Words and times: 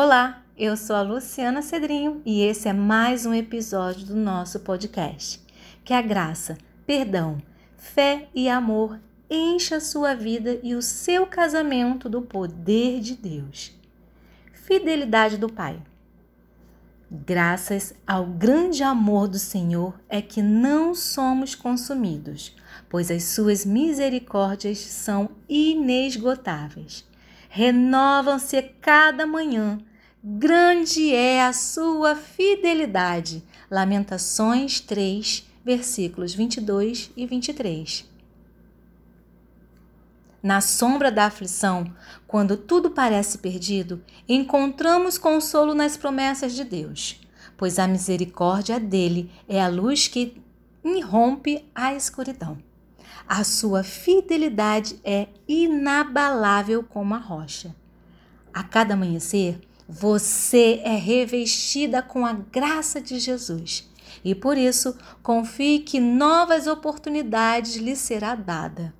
Olá, 0.00 0.44
eu 0.56 0.76
sou 0.76 0.94
a 0.94 1.02
Luciana 1.02 1.60
Cedrinho 1.60 2.22
e 2.24 2.40
esse 2.42 2.68
é 2.68 2.72
mais 2.72 3.26
um 3.26 3.34
episódio 3.34 4.06
do 4.06 4.14
nosso 4.14 4.60
podcast. 4.60 5.44
Que 5.84 5.92
a 5.92 6.00
graça, 6.00 6.56
perdão, 6.86 7.38
fé 7.76 8.28
e 8.32 8.48
amor 8.48 9.00
encha 9.28 9.78
a 9.78 9.80
sua 9.80 10.14
vida 10.14 10.60
e 10.62 10.76
o 10.76 10.82
seu 10.82 11.26
casamento 11.26 12.08
do 12.08 12.22
poder 12.22 13.00
de 13.00 13.16
Deus. 13.16 13.76
Fidelidade 14.52 15.36
do 15.36 15.52
Pai. 15.52 15.82
Graças 17.10 17.92
ao 18.06 18.24
grande 18.24 18.84
amor 18.84 19.26
do 19.26 19.40
Senhor 19.40 19.98
é 20.08 20.22
que 20.22 20.40
não 20.40 20.94
somos 20.94 21.56
consumidos, 21.56 22.54
pois 22.88 23.10
as 23.10 23.24
suas 23.24 23.66
misericórdias 23.66 24.78
são 24.78 25.30
inesgotáveis. 25.48 27.04
Renovam-se 27.50 28.62
cada 28.80 29.26
manhã 29.26 29.80
Grande 30.22 31.14
é 31.14 31.44
a 31.44 31.52
sua 31.52 32.16
fidelidade. 32.16 33.44
Lamentações 33.70 34.80
3, 34.80 35.46
versículos 35.64 36.34
22 36.34 37.12
e 37.16 37.24
23. 37.24 38.04
Na 40.42 40.60
sombra 40.60 41.12
da 41.12 41.26
aflição, 41.26 41.94
quando 42.26 42.56
tudo 42.56 42.90
parece 42.90 43.38
perdido, 43.38 44.02
encontramos 44.28 45.16
consolo 45.16 45.72
nas 45.72 45.96
promessas 45.96 46.52
de 46.52 46.64
Deus, 46.64 47.20
pois 47.56 47.78
a 47.78 47.86
misericórdia 47.86 48.80
dele 48.80 49.30
é 49.48 49.62
a 49.62 49.68
luz 49.68 50.08
que 50.08 50.42
irrompe 50.84 51.64
a 51.72 51.94
escuridão. 51.94 52.58
A 53.28 53.44
sua 53.44 53.84
fidelidade 53.84 54.98
é 55.04 55.28
inabalável 55.46 56.82
como 56.82 57.14
a 57.14 57.18
rocha. 57.18 57.72
A 58.52 58.64
cada 58.64 58.94
amanhecer, 58.94 59.60
você 59.90 60.82
é 60.84 60.96
revestida 60.96 62.02
com 62.02 62.26
a 62.26 62.34
graça 62.34 63.00
de 63.00 63.18
Jesus 63.18 63.88
e 64.22 64.34
por 64.34 64.58
isso 64.58 64.94
confie 65.22 65.78
que 65.78 65.98
novas 65.98 66.66
oportunidades 66.66 67.76
lhe 67.76 67.96
será 67.96 68.34
dada. 68.34 68.92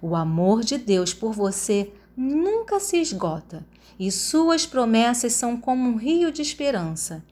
O 0.00 0.14
amor 0.14 0.62
de 0.62 0.78
Deus 0.78 1.12
por 1.12 1.32
você 1.32 1.92
nunca 2.16 2.78
se 2.78 2.98
esgota 2.98 3.66
e 3.98 4.12
suas 4.12 4.64
promessas 4.64 5.32
são 5.32 5.56
como 5.56 5.88
um 5.88 5.96
rio 5.96 6.30
de 6.30 6.40
esperança. 6.40 7.24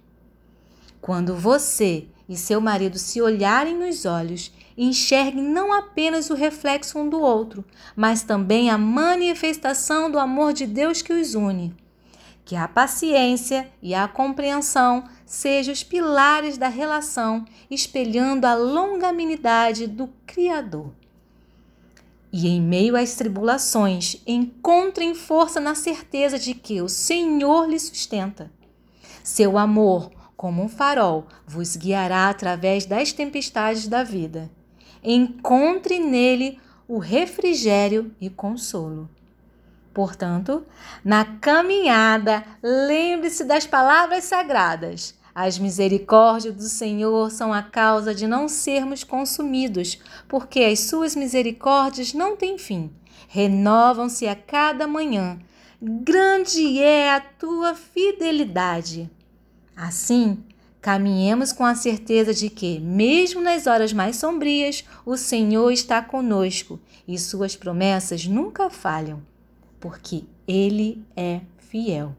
Quando 1.01 1.37
você 1.37 2.09
e 2.29 2.37
seu 2.37 2.61
marido 2.61 2.99
se 2.99 3.23
olharem 3.23 3.79
nos 3.79 4.05
olhos, 4.05 4.53
enxerguem 4.77 5.45
não 5.45 5.73
apenas 5.73 6.29
o 6.29 6.35
reflexo 6.35 6.99
um 6.99 7.09
do 7.09 7.21
outro, 7.21 7.65
mas 7.95 8.25
também 8.25 8.69
a 8.69 8.77
manifestação 8.77 10.11
do 10.11 10.19
amor 10.19 10.53
de 10.53 10.67
Deus 10.67 11.03
que 11.03 11.13
os 11.13 11.37
une 11.37 11.73
que 12.47 12.55
a 12.55 12.69
paciência 12.69 13.69
e 13.83 13.93
a 13.93 14.07
compreensão 14.07 15.03
sejam 15.27 15.75
os 15.75 15.83
pilares 15.83 16.57
da 16.57 16.69
relação, 16.69 17.45
espelhando 17.69 18.47
a 18.47 18.55
longanimidade 18.55 19.89
do 19.89 20.09
Criador. 20.25 20.93
E 22.33 22.47
em 22.47 22.63
meio 22.63 22.97
às 22.97 23.17
tribulações, 23.17 24.23
encontrem 24.25 25.13
força 25.13 25.59
na 25.59 25.75
certeza 25.75 26.39
de 26.39 26.55
que 26.55 26.81
o 26.81 26.89
Senhor 26.89 27.69
lhe 27.69 27.81
sustenta. 27.81 28.49
Seu 29.25 29.59
amor, 29.59 30.13
como 30.37 30.63
um 30.63 30.69
farol, 30.69 31.27
vos 31.45 31.75
guiará 31.75 32.29
através 32.29 32.87
das 32.87 33.13
tempestades 33.13 33.89
da 33.89 34.05
vida. 34.05 34.49
Encontre 35.03 35.99
nele 35.99 36.61
o 36.87 36.99
refrigério 36.99 38.15
e 38.21 38.31
consolo. 38.31 39.11
Portanto, 39.97 40.63
na 41.03 41.25
caminhada, 41.25 42.45
lembre-se 42.63 43.43
das 43.45 43.67
palavras 43.67 44.25
sagradas. 44.25 45.15
As 45.35 45.59
misericórdias 45.59 46.55
do 46.55 46.65
Senhor 46.65 47.31
são 47.31 47.51
a 47.51 47.63
causa 47.63 48.15
de 48.15 48.27
não 48.27 48.47
sermos 48.47 49.03
consumidos, 49.03 49.99
porque 50.29 50.61
as 50.61 50.81
suas 50.81 51.17
misericórdias 51.17 52.13
não 52.13 52.37
têm 52.37 52.59
fim. 52.59 52.91
Renovam-se 53.27 54.29
a 54.29 54.37
cada 54.37 54.87
manhã. 54.87 55.39
Grande 55.81 56.79
é 56.79 57.15
a 57.15 57.19
tua 57.19 57.75
fidelidade. 57.75 59.11
Assim, 59.75 60.45
caminhemos 60.79 61.55
com 61.55 61.65
a 61.65 61.75
certeza 61.75 62.35
de 62.35 62.51
que, 62.51 62.79
mesmo 62.81 63.41
nas 63.41 63.67
horas 63.67 63.95
mais 63.95 64.17
sombrias, 64.17 64.85
o 65.07 65.17
Senhor 65.17 65.71
está 65.71 66.03
conosco 66.03 66.79
e 67.09 67.19
suas 67.19 67.57
promessas 67.57 68.27
nunca 68.27 68.69
falham 68.69 69.23
porque 69.81 70.25
Ele 70.47 71.05
é 71.17 71.41
fiel. 71.59 72.17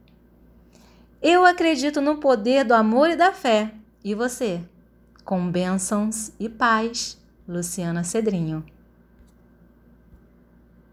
Eu 1.21 1.45
acredito 1.45 1.99
no 1.99 2.17
poder 2.17 2.63
do 2.63 2.73
amor 2.73 3.09
e 3.09 3.15
da 3.15 3.33
fé. 3.33 3.73
E 4.03 4.13
você? 4.13 4.61
Com 5.25 5.51
bênçãos 5.51 6.31
e 6.39 6.47
paz, 6.47 7.17
Luciana 7.47 8.03
Cedrinho. 8.03 8.63